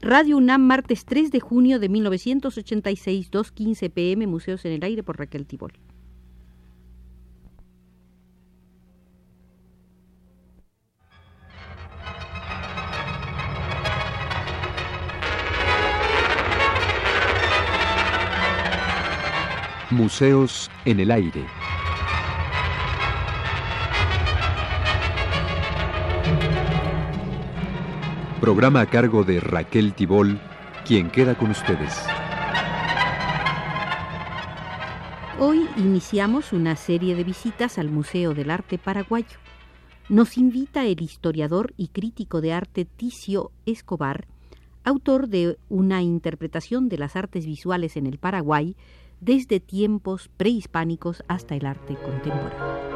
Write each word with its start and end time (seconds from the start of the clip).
Radio 0.00 0.36
UNAM, 0.36 0.62
martes 0.62 1.04
3 1.04 1.32
de 1.32 1.40
junio 1.40 1.80
de 1.80 1.88
1986, 1.88 3.32
2.15 3.32 3.90
pm, 3.90 4.28
Museos 4.28 4.64
en 4.64 4.72
el 4.72 4.84
Aire 4.84 5.02
por 5.02 5.18
Raquel 5.18 5.44
Tibol. 5.44 5.72
Museos 19.90 20.70
en 20.84 21.00
el 21.00 21.10
Aire. 21.10 21.44
Programa 28.40 28.82
a 28.82 28.86
cargo 28.86 29.24
de 29.24 29.40
Raquel 29.40 29.94
Tibol, 29.94 30.38
quien 30.86 31.10
queda 31.10 31.36
con 31.36 31.50
ustedes. 31.50 31.92
Hoy 35.40 35.68
iniciamos 35.76 36.52
una 36.52 36.76
serie 36.76 37.16
de 37.16 37.24
visitas 37.24 37.78
al 37.78 37.90
Museo 37.90 38.34
del 38.34 38.52
Arte 38.52 38.78
Paraguayo. 38.78 39.38
Nos 40.08 40.38
invita 40.38 40.86
el 40.86 41.02
historiador 41.02 41.74
y 41.76 41.88
crítico 41.88 42.40
de 42.40 42.52
arte 42.52 42.84
Ticio 42.84 43.50
Escobar, 43.66 44.28
autor 44.84 45.28
de 45.28 45.58
una 45.68 46.02
interpretación 46.02 46.88
de 46.88 46.98
las 46.98 47.16
artes 47.16 47.44
visuales 47.44 47.96
en 47.96 48.06
el 48.06 48.18
Paraguay 48.18 48.76
desde 49.20 49.58
tiempos 49.58 50.30
prehispánicos 50.36 51.24
hasta 51.26 51.56
el 51.56 51.66
arte 51.66 51.96
contemporáneo. 51.96 52.87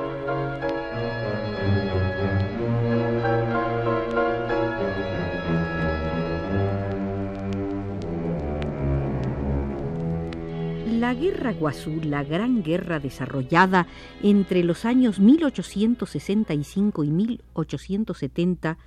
La 11.12 11.20
Guerra 11.20 11.52
Guazú, 11.52 12.00
la 12.04 12.24
gran 12.24 12.62
guerra 12.62 12.98
desarrollada 12.98 13.86
entre 14.22 14.64
los 14.64 14.86
años 14.86 15.20
1865 15.20 17.04
y 17.04 17.10
1870 17.10 18.78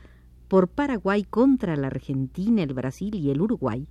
por 0.47 0.67
Paraguay 0.67 1.23
contra 1.23 1.75
la 1.75 1.85
Argentina, 1.85 2.63
el 2.63 2.73
Brasil 2.73 3.13
y 3.13 3.29
el 3.29 3.41
Uruguay, 3.41 3.87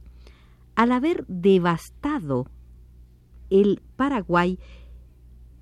al 0.74 0.90
haber 0.90 1.24
devastado 1.28 2.48
el 3.50 3.80
Paraguay 3.94 4.58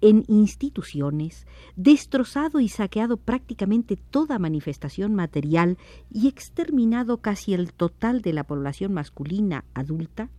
en 0.00 0.24
instituciones, 0.28 1.46
destrozado 1.76 2.58
y 2.58 2.70
saqueado 2.70 3.18
prácticamente 3.18 3.98
toda 3.98 4.38
manifestación 4.38 5.14
material 5.14 5.76
y 6.10 6.26
exterminado 6.26 7.18
casi 7.18 7.52
el 7.52 7.74
total 7.74 8.22
de 8.22 8.32
la 8.32 8.44
población 8.44 8.94
masculina 8.94 9.66
adulta, 9.74 10.30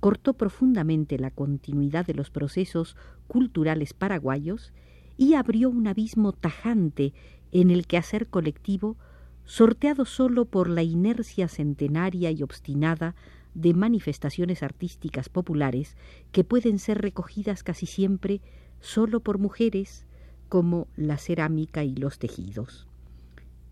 cortó 0.00 0.34
profundamente 0.34 1.18
la 1.18 1.30
continuidad 1.30 2.06
de 2.06 2.14
los 2.14 2.30
procesos 2.30 2.96
culturales 3.28 3.92
paraguayos 3.92 4.72
y 5.16 5.34
abrió 5.34 5.68
un 5.68 5.86
abismo 5.86 6.32
tajante 6.32 7.12
en 7.52 7.70
el 7.70 7.86
quehacer 7.86 8.26
colectivo, 8.28 8.96
sorteado 9.44 10.04
solo 10.04 10.46
por 10.46 10.68
la 10.68 10.82
inercia 10.82 11.48
centenaria 11.48 12.30
y 12.30 12.42
obstinada 12.42 13.14
de 13.54 13.74
manifestaciones 13.74 14.62
artísticas 14.62 15.28
populares 15.28 15.96
que 16.32 16.44
pueden 16.44 16.78
ser 16.78 17.02
recogidas 17.02 17.62
casi 17.62 17.86
siempre 17.86 18.40
solo 18.80 19.20
por 19.20 19.38
mujeres, 19.38 20.06
como 20.48 20.88
la 20.96 21.18
cerámica 21.18 21.84
y 21.84 21.94
los 21.94 22.18
tejidos. 22.18 22.88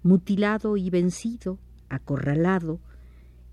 Mutilado 0.03 0.77
y 0.77 0.91
vencido, 0.91 1.59
acorralado, 1.89 2.81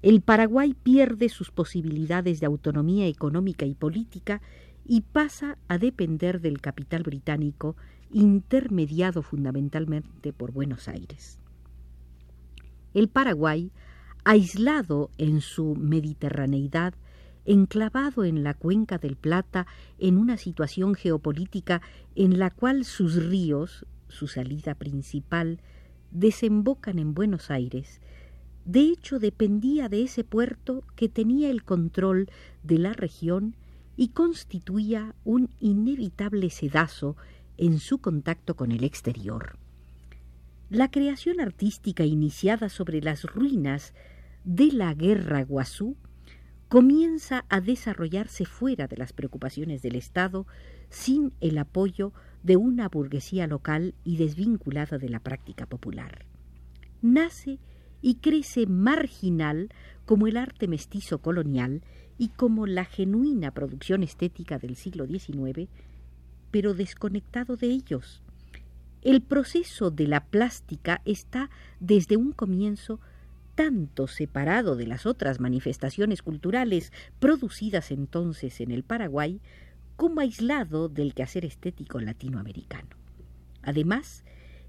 el 0.06 0.22
Paraguay 0.22 0.76
pierde 0.76 1.30
sus 1.30 1.50
posibilidades 1.50 2.40
de 2.40 2.46
autonomía 2.46 3.08
económica 3.08 3.66
y 3.66 3.74
política 3.74 4.40
y 4.86 5.02
pasa 5.02 5.58
a 5.68 5.80
depender 5.80 6.42
del 6.42 6.62
capital 6.62 7.02
británico, 7.02 7.76
intermediado 8.12 9.24
fundamentalmente 9.24 10.32
por 10.32 10.52
Buenos 10.52 10.88
Aires. 10.90 11.40
El 12.94 13.08
Paraguay, 13.08 13.72
aislado 14.24 15.10
en 15.18 15.42
su 15.42 15.74
mediterraneidad, 15.74 16.94
enclavado 17.44 18.26
en 18.26 18.44
la 18.44 18.54
cuenca 18.54 19.00
del 19.00 19.16
Plata, 19.16 19.66
en 19.98 20.20
una 20.20 20.38
situación 20.38 20.94
geopolítica 20.94 21.82
en 22.14 22.38
la 22.38 22.52
cual 22.52 22.86
sus 22.86 23.16
ríos, 23.16 23.88
su 24.08 24.28
salida 24.28 24.76
principal, 24.76 25.62
desembocan 26.12 27.00
en 27.00 27.16
Buenos 27.16 27.50
Aires, 27.50 28.02
de 28.66 28.80
hecho, 28.80 29.20
dependía 29.20 29.90
de 29.90 30.02
ese 30.04 30.24
puerto 30.24 30.84
que 30.96 31.08
tenía 31.08 31.52
el 31.52 31.64
control 31.64 32.30
de 32.64 32.80
la 32.80 32.94
región 32.94 33.56
y 33.96 34.10
constituía 34.10 35.14
un 35.24 35.52
inevitable 35.60 36.50
sedazo 36.50 37.16
en 37.58 37.80
su 37.80 38.00
contacto 38.00 38.56
con 38.56 38.72
el 38.72 38.84
exterior. 38.84 39.58
La 40.70 40.90
creación 40.90 41.40
artística 41.40 42.06
iniciada 42.06 42.70
sobre 42.70 43.02
las 43.02 43.24
ruinas 43.24 43.94
de 44.44 44.72
la 44.72 44.96
guerra 44.96 45.44
Guazú 45.44 45.96
comienza 46.68 47.46
a 47.50 47.62
desarrollarse 47.62 48.46
fuera 48.46 48.88
de 48.88 48.98
las 48.98 49.14
preocupaciones 49.14 49.84
del 49.84 49.96
Estado 49.96 50.48
sin 50.90 51.34
el 51.40 51.60
apoyo 51.60 52.14
de 52.42 52.58
una 52.58 52.90
burguesía 52.90 53.46
local 53.46 53.94
y 54.04 54.18
desvinculada 54.18 54.98
de 54.98 55.10
la 55.10 55.20
práctica 55.20 55.68
popular. 55.68 56.26
Nace 57.04 57.60
y 58.06 58.18
crece 58.18 58.68
marginal 58.68 59.70
como 60.06 60.28
el 60.28 60.38
arte 60.38 60.68
mestizo 60.68 61.24
colonial 61.24 61.82
y 62.20 62.28
como 62.28 62.68
la 62.68 62.86
genuina 62.86 63.50
producción 63.50 64.04
estética 64.04 64.60
del 64.60 64.76
siglo 64.76 65.08
XIX, 65.08 65.68
pero 66.52 66.76
desconectado 66.76 67.58
de 67.58 67.66
ellos. 67.66 68.22
El 69.02 69.24
proceso 69.24 69.90
de 69.90 70.08
la 70.08 70.24
plástica 70.24 71.02
está 71.04 71.50
desde 71.80 72.16
un 72.16 72.32
comienzo 72.32 73.00
tanto 73.56 74.06
separado 74.06 74.76
de 74.76 74.86
las 74.86 75.08
otras 75.08 75.40
manifestaciones 75.40 76.22
culturales 76.22 76.94
producidas 77.18 77.90
entonces 77.90 78.62
en 78.62 78.70
el 78.70 78.84
Paraguay, 78.84 79.42
como 79.96 80.22
aislado 80.22 80.90
del 80.90 81.16
quehacer 81.16 81.44
estético 81.44 82.00
latinoamericano. 82.00 82.90
Además, 83.64 84.24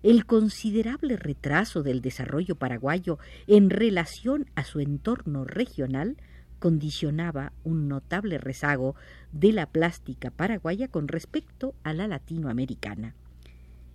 el 0.07 0.25
considerable 0.25 1.17
retraso 1.17 1.83
del 1.83 2.01
desarrollo 2.01 2.55
paraguayo 2.55 3.19
en 3.49 3.71
relación 3.71 4.47
a 4.55 4.63
su 4.63 4.79
entorno 4.79 5.45
regional 5.45 6.17
condicionaba 6.61 7.53
un 7.65 7.89
notable 7.89 8.39
rezago 8.39 8.95
de 9.33 9.51
la 9.51 9.67
plástica 9.67 10.31
paraguaya 10.31 10.87
con 10.87 11.09
respecto 11.09 11.75
a 11.83 11.93
la 11.93 12.07
latinoamericana. 12.07 13.17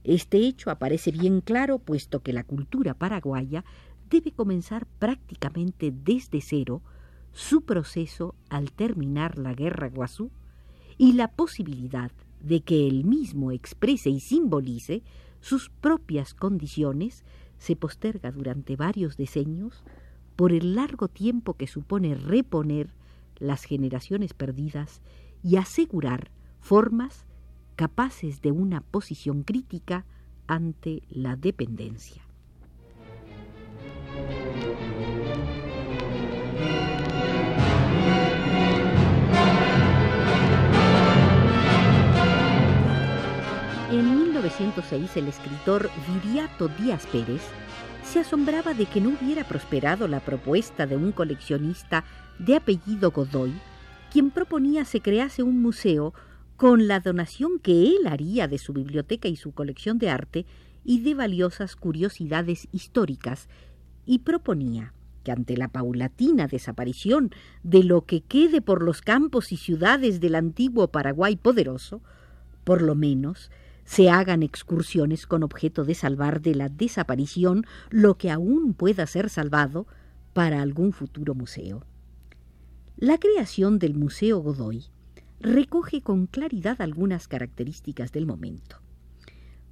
Este 0.03 0.39
hecho 0.39 0.69
aparece 0.69 1.11
bien 1.11 1.39
claro 1.39 1.79
puesto 1.79 2.19
que 2.19 2.33
la 2.33 2.43
cultura 2.43 2.93
paraguaya 2.93 3.63
debe 4.09 4.33
comenzar 4.33 4.87
prácticamente 4.99 5.93
desde 5.95 6.41
cero 6.41 6.81
su 7.31 7.61
proceso 7.61 8.35
al 8.49 8.73
terminar 8.73 9.37
la 9.37 9.53
guerra 9.53 9.87
Guazú 9.87 10.29
y 10.97 11.13
la 11.13 11.29
posibilidad 11.29 12.11
de 12.41 12.59
que 12.59 12.85
él 12.85 13.05
mismo 13.05 13.53
exprese 13.53 14.09
y 14.09 14.19
simbolice 14.19 15.03
sus 15.41 15.69
propias 15.69 16.33
condiciones 16.33 17.25
se 17.57 17.75
posterga 17.75 18.31
durante 18.31 18.75
varios 18.75 19.17
decenios 19.17 19.83
por 20.35 20.53
el 20.53 20.75
largo 20.75 21.07
tiempo 21.07 21.55
que 21.55 21.67
supone 21.67 22.15
reponer 22.15 22.93
las 23.37 23.63
generaciones 23.63 24.33
perdidas 24.33 25.01
y 25.43 25.57
asegurar 25.57 26.31
formas 26.59 27.25
capaces 27.75 28.41
de 28.41 28.51
una 28.51 28.81
posición 28.81 29.43
crítica 29.43 30.05
ante 30.47 31.03
la 31.09 31.35
dependencia. 31.35 32.23
1906 44.91 45.17
el 45.17 45.27
escritor 45.27 45.89
Viriato 46.07 46.67
Díaz 46.67 47.07
Pérez 47.07 47.41
se 48.03 48.19
asombraba 48.19 48.73
de 48.73 48.85
que 48.85 48.99
no 48.99 49.09
hubiera 49.09 49.47
prosperado 49.47 50.07
la 50.07 50.19
propuesta 50.19 50.85
de 50.85 50.97
un 50.97 51.11
coleccionista 51.11 52.03
de 52.39 52.57
apellido 52.57 53.11
Godoy, 53.11 53.53
quien 54.11 54.31
proponía 54.31 54.83
se 54.83 54.99
crease 54.99 55.43
un 55.43 55.61
museo 55.61 56.13
con 56.57 56.87
la 56.87 56.99
donación 56.99 57.59
que 57.59 57.83
él 57.83 58.07
haría 58.07 58.47
de 58.47 58.57
su 58.57 58.73
biblioteca 58.73 59.27
y 59.27 59.35
su 59.35 59.53
colección 59.53 59.97
de 59.97 60.09
arte 60.09 60.45
y 60.83 61.01
de 61.01 61.13
valiosas 61.13 61.75
curiosidades 61.75 62.67
históricas, 62.71 63.47
y 64.05 64.19
proponía 64.19 64.93
que 65.23 65.31
ante 65.31 65.55
la 65.55 65.67
paulatina 65.67 66.47
desaparición 66.47 67.31
de 67.63 67.83
lo 67.83 68.05
que 68.05 68.21
quede 68.21 68.61
por 68.61 68.81
los 68.81 69.01
campos 69.01 69.51
y 69.51 69.57
ciudades 69.57 70.19
del 70.19 70.35
antiguo 70.35 70.87
Paraguay 70.87 71.35
poderoso, 71.35 72.01
por 72.63 72.81
lo 72.81 72.95
menos 72.95 73.51
se 73.85 74.09
hagan 74.09 74.43
excursiones 74.43 75.27
con 75.27 75.43
objeto 75.43 75.83
de 75.83 75.95
salvar 75.95 76.41
de 76.41 76.55
la 76.55 76.69
desaparición 76.69 77.65
lo 77.89 78.17
que 78.17 78.31
aún 78.31 78.73
pueda 78.73 79.05
ser 79.07 79.29
salvado 79.29 79.87
para 80.33 80.61
algún 80.61 80.93
futuro 80.93 81.35
museo. 81.35 81.85
La 82.97 83.17
creación 83.17 83.79
del 83.79 83.95
Museo 83.95 84.39
Godoy 84.39 84.85
recoge 85.39 86.01
con 86.01 86.27
claridad 86.27 86.81
algunas 86.81 87.27
características 87.27 88.11
del 88.11 88.25
momento. 88.25 88.77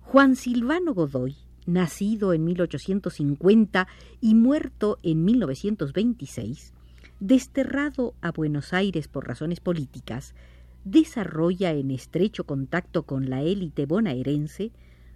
Juan 0.02 0.36
Silvano 0.36 0.96
Godoy, 0.96 1.36
nacido 1.68 2.34
en 2.34 2.44
1850 2.44 3.88
y 4.20 4.34
muerto 4.34 4.98
en 5.04 5.24
1926, 5.24 6.74
desterrado 7.20 8.16
a 8.22 8.32
Buenos 8.32 8.74
Aires 8.74 9.08
por 9.08 9.28
razones 9.28 9.60
políticas, 9.60 10.34
desarrolla 10.92 11.72
en 11.72 11.92
estrecho 11.92 12.46
contacto 12.46 13.04
con 13.04 13.30
la 13.30 13.42
élite 13.44 13.86
bonaerense 13.86 14.72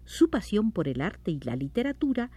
su 0.06 0.30
pasión 0.30 0.72
por 0.72 0.88
el 0.88 1.02
arte 1.02 1.32
y 1.32 1.40
la 1.40 1.56
literatura 1.56 2.30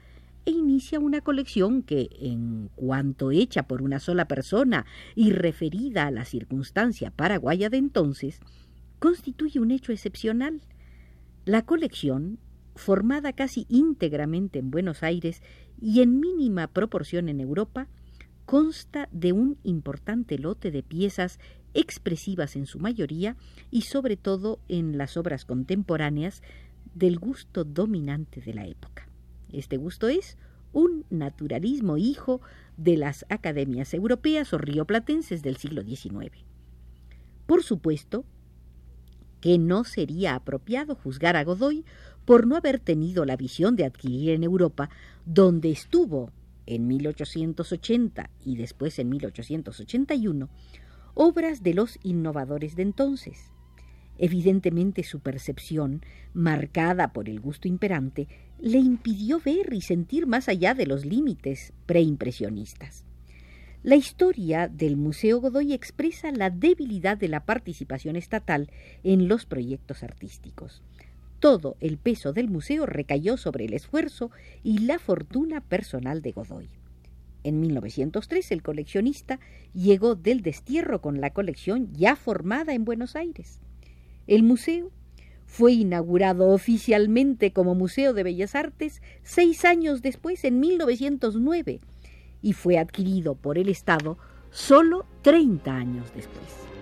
e 0.44 0.52
inicia 0.52 1.00
una 1.00 1.20
colección 1.20 1.82
que, 1.82 2.08
en 2.20 2.70
cuanto 2.76 3.32
hecha 3.32 3.64
por 3.64 3.82
una 3.82 3.98
sola 3.98 4.28
persona 4.28 4.86
y 5.16 5.32
referida 5.32 6.06
a 6.06 6.10
la 6.12 6.24
circunstancia 6.24 7.10
paraguaya 7.10 7.68
de 7.68 7.78
entonces, 7.78 8.40
constituye 9.00 9.58
un 9.58 9.72
hecho 9.72 9.92
excepcional. 9.92 10.60
La 11.44 11.62
colección, 11.62 12.38
formada 12.76 13.32
casi 13.32 13.66
íntegramente 13.68 14.60
en 14.60 14.70
Buenos 14.70 15.02
Aires 15.02 15.42
y 15.80 16.00
en 16.00 16.20
mínima 16.20 16.68
proporción 16.68 17.28
en 17.28 17.40
Europa, 17.40 17.88
consta 18.44 19.08
de 19.10 19.32
un 19.32 19.58
importante 19.64 20.38
lote 20.38 20.70
de 20.70 20.84
piezas 20.84 21.40
expresivas 21.76 22.56
en 22.56 22.66
su 22.66 22.78
mayoría 22.78 23.36
y 23.70 23.82
sobre 23.82 24.16
todo 24.16 24.58
en 24.68 24.98
las 24.98 25.16
obras 25.16 25.44
contemporáneas 25.44 26.42
del 26.94 27.18
gusto 27.18 27.64
dominante 27.64 28.40
de 28.40 28.54
la 28.54 28.66
época. 28.66 29.08
Este 29.52 29.76
gusto 29.76 30.08
es 30.08 30.36
un 30.72 31.04
naturalismo 31.10 31.96
hijo 31.96 32.40
de 32.76 32.96
las 32.96 33.24
academias 33.28 33.94
europeas 33.94 34.52
o 34.52 34.58
rioplatenses 34.58 35.42
del 35.42 35.56
siglo 35.56 35.82
XIX. 35.82 36.32
Por 37.46 37.62
supuesto 37.62 38.24
que 39.40 39.58
no 39.58 39.84
sería 39.84 40.34
apropiado 40.34 40.94
juzgar 40.94 41.36
a 41.36 41.44
Godoy 41.44 41.84
por 42.24 42.46
no 42.46 42.56
haber 42.56 42.80
tenido 42.80 43.24
la 43.24 43.36
visión 43.36 43.76
de 43.76 43.84
adquirir 43.84 44.30
en 44.30 44.42
Europa, 44.42 44.90
donde 45.24 45.70
estuvo 45.70 46.32
en 46.66 46.88
1880 46.88 48.30
y 48.44 48.56
después 48.56 48.98
en 48.98 49.08
1881, 49.10 50.48
obras 51.16 51.64
de 51.64 51.74
los 51.74 51.98
innovadores 52.04 52.76
de 52.76 52.82
entonces, 52.82 53.50
Evidentemente 54.18 55.02
su 55.02 55.20
percepción, 55.20 56.02
marcada 56.32 57.12
por 57.12 57.28
el 57.28 57.40
gusto 57.40 57.68
imperante, 57.68 58.28
le 58.58 58.78
impidió 58.78 59.40
ver 59.40 59.72
y 59.72 59.82
sentir 59.82 60.26
más 60.26 60.48
allá 60.48 60.74
de 60.74 60.86
los 60.86 61.04
límites 61.04 61.72
preimpresionistas. 61.84 63.04
La 63.82 63.94
historia 63.94 64.68
del 64.68 64.96
Museo 64.96 65.40
Godoy 65.40 65.72
expresa 65.72 66.32
la 66.32 66.50
debilidad 66.50 67.16
de 67.18 67.28
la 67.28 67.44
participación 67.44 68.16
estatal 68.16 68.70
en 69.04 69.28
los 69.28 69.44
proyectos 69.44 70.02
artísticos. 70.02 70.82
Todo 71.38 71.76
el 71.80 71.98
peso 71.98 72.32
del 72.32 72.48
museo 72.48 72.86
recayó 72.86 73.36
sobre 73.36 73.66
el 73.66 73.74
esfuerzo 73.74 74.30
y 74.64 74.78
la 74.78 74.98
fortuna 74.98 75.60
personal 75.60 76.22
de 76.22 76.32
Godoy. 76.32 76.68
En 77.46 77.60
1903 77.60 78.50
el 78.50 78.62
coleccionista 78.64 79.38
llegó 79.72 80.16
del 80.16 80.42
destierro 80.42 81.00
con 81.00 81.20
la 81.20 81.30
colección 81.30 81.92
ya 81.92 82.16
formada 82.16 82.74
en 82.74 82.84
Buenos 82.84 83.14
Aires. 83.14 83.60
El 84.26 84.42
museo 84.42 84.90
fue 85.44 85.72
inaugurado 85.74 86.48
oficialmente 86.48 87.52
como 87.52 87.76
Museo 87.76 88.14
de 88.14 88.24
Bellas 88.24 88.56
Artes 88.56 89.00
seis 89.22 89.64
años 89.64 90.02
después, 90.02 90.42
en 90.42 90.58
1909, 90.58 91.78
y 92.42 92.52
fue 92.52 92.78
adquirido 92.78 93.36
por 93.36 93.58
el 93.58 93.68
Estado 93.68 94.18
solo 94.50 95.06
30 95.22 95.72
años 95.72 96.12
después. 96.16 96.75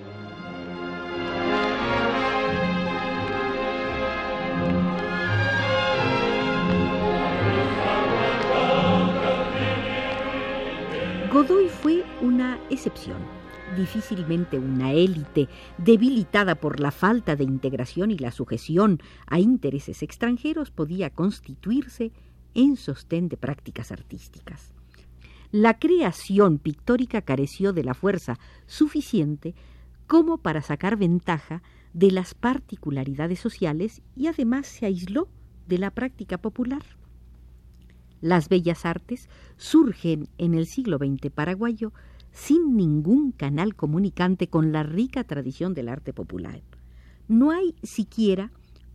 Excepción 12.74 13.18
difícilmente 13.76 14.58
una 14.58 14.92
élite 14.92 15.48
debilitada 15.78 16.54
por 16.54 16.80
la 16.80 16.90
falta 16.90 17.34
de 17.34 17.44
integración 17.44 18.10
y 18.10 18.18
la 18.18 18.30
sujeción 18.30 19.00
a 19.26 19.40
intereses 19.40 20.02
extranjeros 20.02 20.70
podía 20.70 21.10
constituirse 21.10 22.12
en 22.54 22.76
sostén 22.76 23.28
de 23.28 23.36
prácticas 23.36 23.90
artísticas. 23.90 24.72
La 25.50 25.78
creación 25.78 26.58
pictórica 26.58 27.22
careció 27.22 27.72
de 27.72 27.84
la 27.84 27.94
fuerza 27.94 28.38
suficiente 28.66 29.54
como 30.06 30.38
para 30.38 30.62
sacar 30.62 30.96
ventaja 30.96 31.62
de 31.92 32.10
las 32.10 32.34
particularidades 32.34 33.40
sociales 33.40 34.02
y 34.16 34.26
además 34.26 34.66
se 34.66 34.86
aisló 34.86 35.28
de 35.66 35.78
la 35.78 35.90
práctica 35.90 36.38
popular. 36.38 36.82
Las 38.20 38.48
bellas 38.48 38.84
artes 38.84 39.28
surgen 39.56 40.28
en 40.38 40.54
el 40.54 40.66
siglo 40.66 40.98
XX 40.98 41.30
paraguayo 41.30 41.92
sin 42.34 42.76
ningún 42.76 43.30
canal 43.30 43.76
comunicante 43.76 44.48
con 44.48 44.72
la 44.72 44.82
rica 44.82 45.22
tradición 45.24 45.72
del 45.72 45.88
arte 45.88 46.12
popular. 46.12 46.60
No 47.28 47.52
hay 47.52 47.74
siquiera 47.82 48.50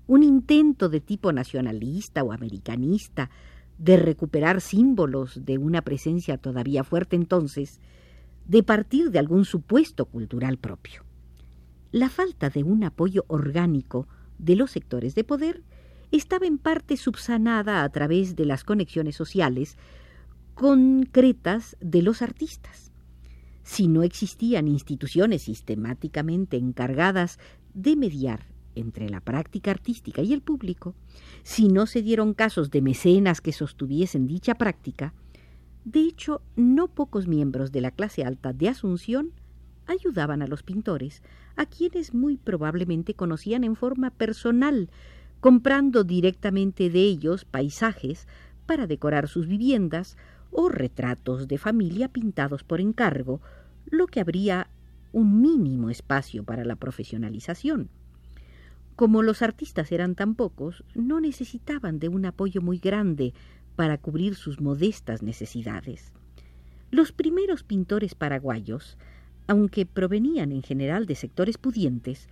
un 0.07 0.23
intento 0.23 0.89
de 0.89 0.99
tipo 0.99 1.31
nacionalista 1.31 2.21
o 2.21 2.33
americanista 2.33 3.31
de 3.77 3.95
recuperar 3.95 4.59
símbolos 4.59 5.45
de 5.45 5.57
una 5.57 5.81
presencia 5.81 6.37
todavía 6.37 6.83
fuerte 6.83 7.15
entonces, 7.15 7.79
de 8.45 8.61
partir 8.61 9.09
de 9.09 9.19
algún 9.19 9.45
supuesto 9.45 10.05
cultural 10.05 10.57
propio. 10.57 11.05
La 11.91 12.09
falta 12.09 12.49
de 12.49 12.63
un 12.63 12.83
apoyo 12.83 13.23
orgánico 13.27 14.07
de 14.37 14.57
los 14.57 14.71
sectores 14.71 15.15
de 15.15 15.23
poder 15.23 15.63
estaba 16.11 16.45
en 16.45 16.57
parte 16.57 16.97
subsanada 16.97 17.83
a 17.83 17.89
través 17.89 18.35
de 18.35 18.45
las 18.45 18.65
conexiones 18.65 19.15
sociales 19.15 19.77
concretas 20.55 21.77
de 21.79 22.01
los 22.01 22.21
artistas 22.21 22.88
si 23.69 23.87
no 23.87 24.01
existían 24.01 24.67
instituciones 24.67 25.43
sistemáticamente 25.43 26.57
encargadas 26.57 27.37
de 27.75 27.95
mediar 27.95 28.47
entre 28.73 29.07
la 29.09 29.19
práctica 29.19 29.69
artística 29.69 30.23
y 30.23 30.33
el 30.33 30.41
público, 30.41 30.95
si 31.43 31.67
no 31.67 31.85
se 31.85 32.01
dieron 32.01 32.33
casos 32.33 32.71
de 32.71 32.81
mecenas 32.81 33.41
que 33.41 33.53
sostuviesen 33.53 34.25
dicha 34.25 34.55
práctica, 34.55 35.13
de 35.85 35.99
hecho, 35.99 36.41
no 36.55 36.87
pocos 36.87 37.27
miembros 37.27 37.71
de 37.71 37.81
la 37.81 37.91
clase 37.91 38.23
alta 38.23 38.53
de 38.53 38.69
Asunción 38.69 39.33
ayudaban 39.85 40.41
a 40.41 40.47
los 40.47 40.63
pintores, 40.63 41.21
a 41.55 41.67
quienes 41.67 42.15
muy 42.15 42.37
probablemente 42.37 43.13
conocían 43.13 43.63
en 43.63 43.75
forma 43.75 44.09
personal, 44.09 44.89
comprando 45.41 46.03
directamente 46.03 46.89
de 46.89 47.01
ellos 47.01 47.45
paisajes 47.45 48.27
para 48.65 48.87
decorar 48.87 49.27
sus 49.27 49.45
viviendas 49.45 50.17
o 50.49 50.69
retratos 50.69 51.47
de 51.47 51.59
familia 51.59 52.07
pintados 52.07 52.63
por 52.63 52.81
encargo, 52.81 53.41
lo 53.89 54.07
que 54.07 54.19
habría 54.19 54.69
un 55.11 55.41
mínimo 55.41 55.89
espacio 55.89 56.43
para 56.43 56.63
la 56.65 56.75
profesionalización. 56.75 57.89
Como 58.95 59.23
los 59.23 59.41
artistas 59.41 59.91
eran 59.91 60.15
tan 60.15 60.35
pocos, 60.35 60.83
no 60.93 61.21
necesitaban 61.21 61.99
de 61.99 62.09
un 62.09 62.25
apoyo 62.25 62.61
muy 62.61 62.79
grande 62.79 63.33
para 63.75 63.97
cubrir 63.97 64.35
sus 64.35 64.59
modestas 64.59 65.23
necesidades. 65.23 66.11
Los 66.91 67.11
primeros 67.11 67.63
pintores 67.63 68.13
paraguayos, 68.13 68.97
aunque 69.47 69.85
provenían 69.85 70.51
en 70.51 70.63
general 70.63 71.05
de 71.05 71.15
sectores 71.15 71.57
pudientes, 71.57 72.27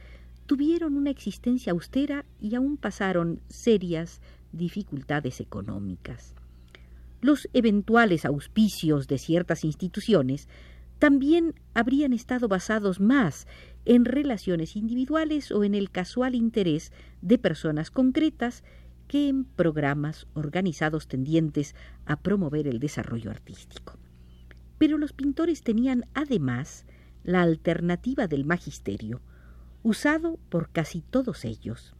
tuvieron 0.45 0.97
una 0.97 1.09
existencia 1.09 1.71
austera 1.71 2.25
y 2.41 2.55
aún 2.55 2.77
pasaron 2.77 3.39
serias 3.47 4.21
dificultades 4.51 5.39
económicas. 5.39 6.33
Los 7.21 7.49
eventuales 7.53 8.25
auspicios 8.25 9.07
de 9.07 9.17
ciertas 9.17 9.63
instituciones 9.63 10.47
también 10.99 11.53
habrían 11.73 12.13
estado 12.13 12.47
basados 12.47 12.99
más 12.99 13.47
en 13.85 14.05
relaciones 14.05 14.75
individuales 14.75 15.51
o 15.51 15.63
en 15.63 15.75
el 15.75 15.91
casual 15.91 16.35
interés 16.35 16.91
de 17.21 17.37
personas 17.37 17.91
concretas 17.91 18.63
que 19.07 19.29
en 19.29 19.45
programas 19.45 20.27
organizados 20.33 21.07
tendientes 21.07 21.75
a 22.05 22.17
promover 22.17 22.67
el 22.67 22.79
desarrollo 22.79 23.31
artístico. 23.31 23.97
Pero 24.77 24.97
los 24.97 25.13
pintores 25.13 25.61
tenían 25.61 26.05
además 26.13 26.85
la 27.23 27.41
alternativa 27.41 28.27
del 28.27 28.45
magisterio, 28.45 29.21
usado 29.83 30.37
por 30.49 30.69
casi 30.69 31.01
todos 31.01 31.45
ellos. 31.45 31.95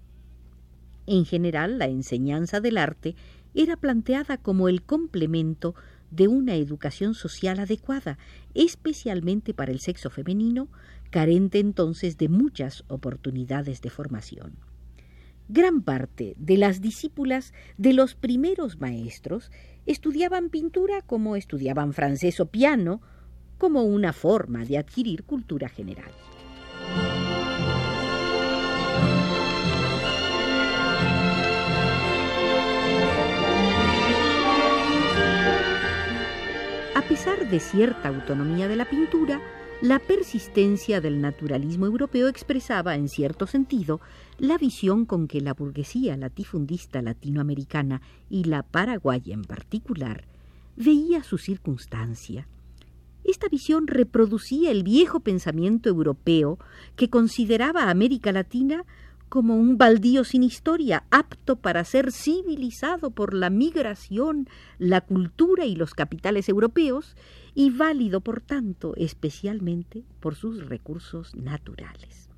En 1.05 1.25
general, 1.25 1.77
la 1.77 1.87
enseñanza 1.87 2.59
del 2.59 2.77
arte 2.77 3.15
era 3.53 3.77
planteada 3.77 4.37
como 4.37 4.67
el 4.67 4.83
complemento 4.83 5.73
de 6.11 6.27
una 6.27 6.55
educación 6.55 7.13
social 7.13 7.59
adecuada, 7.59 8.17
especialmente 8.53 9.53
para 9.53 9.71
el 9.71 9.79
sexo 9.79 10.09
femenino, 10.09 10.69
carente 11.09 11.59
entonces 11.59 12.17
de 12.17 12.29
muchas 12.29 12.83
oportunidades 12.87 13.81
de 13.81 13.89
formación. 13.89 14.55
Gran 15.49 15.81
parte 15.81 16.35
de 16.37 16.57
las 16.57 16.81
discípulas 16.81 17.53
de 17.77 17.93
los 17.93 18.15
primeros 18.15 18.79
maestros 18.79 19.51
estudiaban 19.85 20.49
pintura 20.49 21.01
como 21.01 21.37
estudiaban 21.37 21.93
francés 21.93 22.39
o 22.41 22.47
piano, 22.47 23.01
como 23.57 23.83
una 23.83 24.11
forma 24.11 24.65
de 24.65 24.77
adquirir 24.77 25.23
cultura 25.23 25.69
general. 25.69 26.11
Pesar 37.27 37.49
de 37.49 37.59
cierta 37.59 38.07
autonomía 38.07 38.69
de 38.69 38.77
la 38.77 38.89
pintura, 38.89 39.41
la 39.81 39.99
persistencia 39.99 41.01
del 41.01 41.19
naturalismo 41.19 41.85
europeo 41.85 42.29
expresaba, 42.29 42.95
en 42.95 43.09
cierto 43.09 43.47
sentido, 43.47 43.99
la 44.37 44.57
visión 44.57 45.05
con 45.05 45.27
que 45.27 45.41
la 45.41 45.53
burguesía 45.53 46.15
latifundista 46.15 47.01
latinoamericana 47.01 48.01
y 48.29 48.45
la 48.45 48.63
paraguaya 48.63 49.33
en 49.33 49.43
particular 49.43 50.23
veía 50.77 51.21
su 51.21 51.37
circunstancia. 51.37 52.47
Esta 53.25 53.49
visión 53.49 53.87
reproducía 53.87 54.71
el 54.71 54.83
viejo 54.83 55.19
pensamiento 55.19 55.89
europeo 55.89 56.59
que 56.95 57.09
consideraba 57.09 57.83
a 57.83 57.89
América 57.89 58.31
Latina 58.31 58.85
como 59.29 59.55
un 59.57 59.77
baldío 59.77 60.23
sin 60.23 60.43
historia, 60.43 61.03
apto 61.11 61.57
para 61.57 61.83
ser 61.83 62.11
civilizado 62.11 63.11
por 63.11 63.33
la 63.33 63.49
migración, 63.49 64.47
la 64.77 65.01
cultura 65.01 65.65
y 65.65 65.75
los 65.75 65.93
capitales 65.93 66.49
europeos, 66.49 67.15
y 67.53 67.69
válido, 67.71 68.21
por 68.21 68.41
tanto, 68.41 68.93
especialmente 68.95 70.03
por 70.19 70.35
sus 70.35 70.65
recursos 70.67 71.35
naturales. 71.35 72.29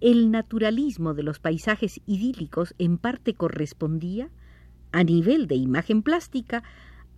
El 0.00 0.30
naturalismo 0.30 1.14
de 1.14 1.22
los 1.22 1.38
paisajes 1.38 2.00
idílicos 2.06 2.74
en 2.78 2.98
parte 2.98 3.34
correspondía, 3.34 4.30
a 4.92 5.04
nivel 5.04 5.46
de 5.46 5.56
imagen 5.56 6.02
plástica, 6.02 6.62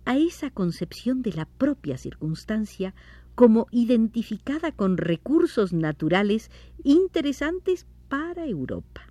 a 0.05 0.17
esa 0.17 0.49
concepción 0.49 1.21
de 1.21 1.33
la 1.33 1.45
propia 1.45 1.97
circunstancia 1.97 2.95
como 3.35 3.67
identificada 3.71 4.71
con 4.71 4.97
recursos 4.97 5.73
naturales 5.73 6.49
interesantes 6.83 7.85
para 8.11 8.45
Europa. 8.45 9.07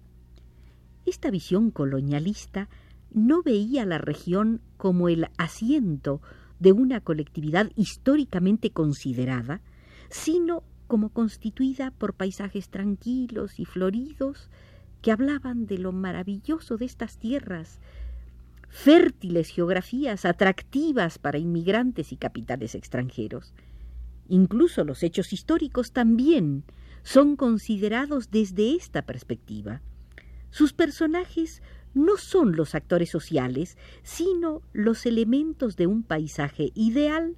Esta 1.07 1.30
visión 1.30 1.71
colonialista 1.71 2.69
no 3.11 3.42
veía 3.42 3.87
la 3.87 3.97
región 3.97 4.61
como 4.76 5.09
el 5.09 5.28
asiento 5.38 6.21
de 6.59 6.73
una 6.73 7.00
colectividad 7.00 7.71
históricamente 7.76 8.69
considerada, 8.73 9.62
sino 10.11 10.64
como 10.87 11.09
constituida 11.09 11.92
por 11.92 12.12
paisajes 12.12 12.69
tranquilos 12.69 13.59
y 13.59 13.64
floridos 13.64 14.50
que 15.00 15.12
hablaban 15.12 15.64
de 15.64 15.78
lo 15.78 15.92
maravilloso 15.92 16.76
de 16.76 16.85
estas 16.85 17.16
tierras, 17.16 17.80
fértiles 18.69 19.49
geografías 19.49 20.26
atractivas 20.26 21.19
para 21.19 21.38
inmigrantes 21.38 22.12
y 22.12 22.16
capitales 22.19 22.75
extranjeros. 22.75 23.54
Incluso 24.28 24.85
los 24.85 25.02
hechos 25.02 25.33
históricos 25.33 25.92
también 25.92 26.64
son 27.02 27.37
considerados 27.37 28.30
desde 28.30 28.75
esta 28.75 29.02
perspectiva. 29.02 29.80
Sus 30.50 30.73
personajes 30.73 31.62
no 31.95 32.16
son 32.16 32.57
los 32.57 32.75
actores 32.75 33.11
sociales, 33.11 33.76
sino 34.02 34.62
los 34.73 35.07
elementos 35.07 35.76
de 35.76 35.87
un 35.87 36.02
paisaje 36.02 36.71
ideal 36.75 37.37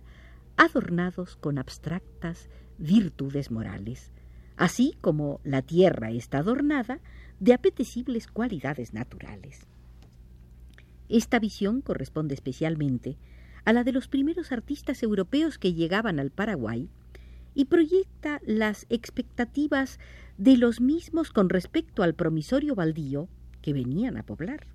adornados 0.56 1.36
con 1.36 1.58
abstractas 1.58 2.48
virtudes 2.78 3.50
morales, 3.50 4.12
así 4.56 4.94
como 5.00 5.40
la 5.44 5.62
tierra 5.62 6.10
está 6.10 6.38
adornada 6.38 7.00
de 7.40 7.54
apetecibles 7.54 8.26
cualidades 8.26 8.92
naturales. 8.92 9.66
Esta 11.08 11.38
visión 11.38 11.80
corresponde 11.80 12.34
especialmente 12.34 13.16
a 13.64 13.72
la 13.72 13.84
de 13.84 13.92
los 13.92 14.08
primeros 14.08 14.52
artistas 14.52 15.02
europeos 15.02 15.58
que 15.58 15.74
llegaban 15.74 16.18
al 16.18 16.30
Paraguay 16.30 16.88
y 17.54 17.66
proyecta 17.66 18.40
las 18.44 18.86
expectativas 18.88 19.98
de 20.38 20.56
los 20.56 20.80
mismos 20.80 21.30
con 21.30 21.48
respecto 21.48 22.02
al 22.02 22.14
promisorio 22.14 22.74
baldío 22.74 23.28
que 23.60 23.72
venían 23.72 24.16
a 24.16 24.24
poblar. 24.24 24.66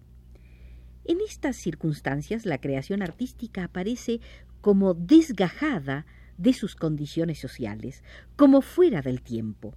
En 1.06 1.20
estas 1.22 1.56
circunstancias 1.56 2.46
la 2.46 2.60
creación 2.60 3.02
artística 3.02 3.64
aparece 3.64 4.20
como 4.62 4.94
desgajada 4.94 6.06
de 6.38 6.54
sus 6.54 6.76
condiciones 6.76 7.40
sociales, 7.40 8.04
como 8.36 8.62
fuera 8.62 9.02
del 9.02 9.22
tiempo. 9.22 9.74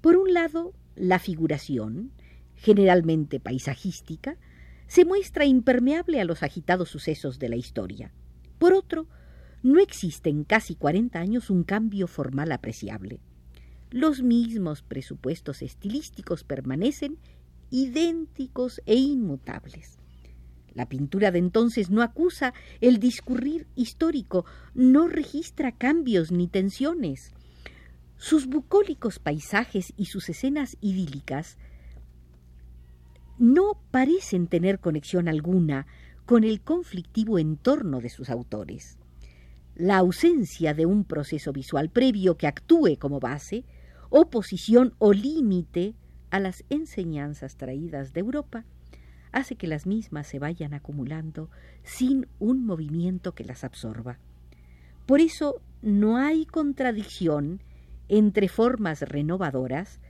Por 0.00 0.16
un 0.16 0.32
lado, 0.34 0.72
la 0.96 1.18
figuración, 1.18 2.12
generalmente 2.56 3.40
paisajística, 3.40 4.36
se 4.86 5.04
muestra 5.04 5.44
impermeable 5.44 6.20
a 6.20 6.24
los 6.24 6.42
agitados 6.42 6.88
sucesos 6.88 7.38
de 7.38 7.48
la 7.48 7.56
historia. 7.56 8.12
Por 8.58 8.72
otro, 8.74 9.08
no 9.64 9.80
existe 9.80 10.28
en 10.28 10.44
casi 10.44 10.74
40 10.74 11.18
años 11.18 11.48
un 11.48 11.64
cambio 11.64 12.06
formal 12.06 12.52
apreciable. 12.52 13.18
Los 13.90 14.22
mismos 14.22 14.82
presupuestos 14.82 15.62
estilísticos 15.62 16.44
permanecen 16.44 17.16
idénticos 17.70 18.82
e 18.84 18.96
inmutables. 18.96 19.98
La 20.74 20.86
pintura 20.86 21.30
de 21.30 21.38
entonces 21.38 21.88
no 21.88 22.02
acusa 22.02 22.52
el 22.82 22.98
discurrir 22.98 23.66
histórico, 23.74 24.44
no 24.74 25.08
registra 25.08 25.72
cambios 25.72 26.30
ni 26.30 26.46
tensiones. 26.46 27.32
Sus 28.18 28.46
bucólicos 28.46 29.18
paisajes 29.18 29.94
y 29.96 30.06
sus 30.06 30.28
escenas 30.28 30.76
idílicas 30.82 31.56
no 33.38 33.80
parecen 33.90 34.46
tener 34.46 34.78
conexión 34.78 35.26
alguna 35.26 35.86
con 36.26 36.44
el 36.44 36.60
conflictivo 36.60 37.38
entorno 37.38 38.00
de 38.00 38.10
sus 38.10 38.28
autores 38.28 38.98
la 39.74 39.98
ausencia 39.98 40.74
de 40.74 40.86
un 40.86 41.04
proceso 41.04 41.52
visual 41.52 41.90
previo 41.90 42.36
que 42.36 42.46
actúe 42.46 42.96
como 42.98 43.20
base, 43.20 43.64
oposición 44.10 44.94
o 44.98 45.12
límite 45.12 45.94
a 46.30 46.40
las 46.40 46.64
enseñanzas 46.70 47.56
traídas 47.56 48.12
de 48.12 48.20
Europa, 48.20 48.64
hace 49.32 49.56
que 49.56 49.66
las 49.66 49.86
mismas 49.86 50.28
se 50.28 50.38
vayan 50.38 50.74
acumulando 50.74 51.50
sin 51.82 52.28
un 52.38 52.64
movimiento 52.64 53.34
que 53.34 53.44
las 53.44 53.64
absorba. 53.64 54.18
Por 55.06 55.20
eso 55.20 55.60
no 55.82 56.16
hay 56.16 56.46
contradicción 56.46 57.60
entre 58.08 58.48
formas 58.48 59.02
renovadoras 59.02 60.00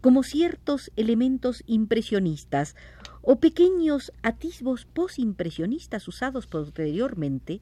como 0.00 0.22
ciertos 0.22 0.90
elementos 0.96 1.62
impresionistas 1.66 2.74
o 3.22 3.36
pequeños 3.40 4.12
atisbos 4.22 4.86
posimpresionistas 4.86 6.08
usados 6.08 6.46
posteriormente 6.46 7.60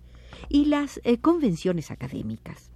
y 0.48 0.66
las 0.66 1.00
eh, 1.04 1.18
convenciones 1.18 1.90
académicas. 1.90 2.70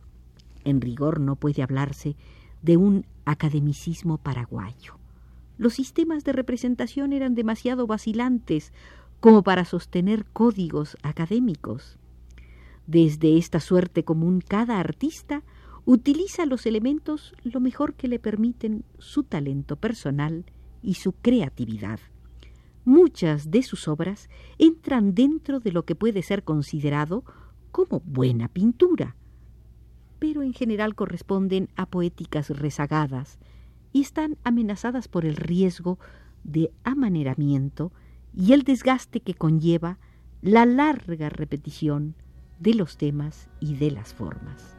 En 0.64 0.80
rigor 0.80 1.20
no 1.20 1.36
puede 1.36 1.62
hablarse 1.62 2.16
de 2.62 2.76
un 2.76 3.06
academicismo 3.24 4.18
paraguayo. 4.18 4.98
Los 5.58 5.74
sistemas 5.74 6.24
de 6.24 6.32
representación 6.32 7.12
eran 7.12 7.34
demasiado 7.34 7.86
vacilantes 7.86 8.72
como 9.20 9.42
para 9.42 9.64
sostener 9.64 10.24
códigos 10.32 10.96
académicos. 11.02 11.98
Desde 12.86 13.38
esta 13.38 13.60
suerte 13.60 14.04
común 14.04 14.42
cada 14.46 14.80
artista 14.80 15.44
utiliza 15.84 16.46
los 16.46 16.66
elementos 16.66 17.34
lo 17.44 17.60
mejor 17.60 17.94
que 17.94 18.08
le 18.08 18.18
permiten 18.18 18.84
su 18.98 19.22
talento 19.22 19.76
personal 19.76 20.44
y 20.82 20.94
su 20.94 21.12
creatividad. 21.12 22.00
Muchas 22.84 23.50
de 23.50 23.62
sus 23.62 23.86
obras 23.86 24.28
entran 24.58 25.14
dentro 25.14 25.60
de 25.60 25.72
lo 25.72 25.84
que 25.84 25.94
puede 25.94 26.22
ser 26.22 26.42
considerado 26.42 27.24
como 27.70 28.00
buena 28.00 28.48
pintura, 28.48 29.16
pero 30.18 30.42
en 30.42 30.52
general 30.52 30.94
corresponden 30.94 31.68
a 31.76 31.86
poéticas 31.86 32.50
rezagadas 32.50 33.38
y 33.92 34.02
están 34.02 34.36
amenazadas 34.44 35.08
por 35.08 35.24
el 35.24 35.36
riesgo 35.36 35.98
de 36.44 36.72
amaneramiento 36.84 37.92
y 38.34 38.52
el 38.52 38.62
desgaste 38.62 39.20
que 39.20 39.34
conlleva 39.34 39.98
la 40.40 40.66
larga 40.66 41.28
repetición 41.28 42.16
de 42.58 42.74
los 42.74 42.96
temas 42.96 43.48
y 43.60 43.76
de 43.76 43.90
las 43.90 44.12
formas. 44.12 44.76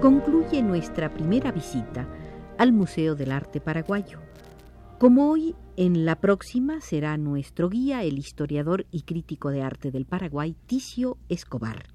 Concluye 0.00 0.62
nuestra 0.62 1.12
primera 1.12 1.50
visita 1.50 2.06
al 2.56 2.72
Museo 2.72 3.16
del 3.16 3.32
Arte 3.32 3.60
Paraguayo. 3.60 4.20
Como 5.00 5.28
hoy, 5.28 5.56
en 5.76 6.04
la 6.04 6.20
próxima 6.20 6.80
será 6.80 7.16
nuestro 7.16 7.68
guía 7.68 8.04
el 8.04 8.16
historiador 8.16 8.86
y 8.92 9.02
crítico 9.02 9.50
de 9.50 9.62
arte 9.62 9.90
del 9.90 10.06
Paraguay, 10.06 10.54
Ticio 10.66 11.18
Escobar. 11.28 11.86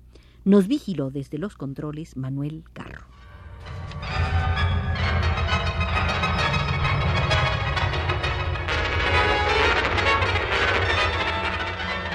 Nos 0.44 0.68
vigiló 0.68 1.12
desde 1.12 1.38
los 1.38 1.56
controles 1.56 2.18
Manuel 2.18 2.66
Carro. 2.74 3.06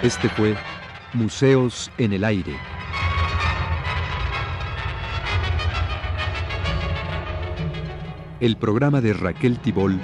Este 0.03 0.29
fue 0.29 0.55
Museos 1.15 1.91
en 1.97 2.13
el 2.13 2.25
Aire. 2.25 2.78
El 8.41 8.57
programa 8.57 9.01
de 9.01 9.15
Raquel 9.15 9.59
Tibol, 9.59 10.01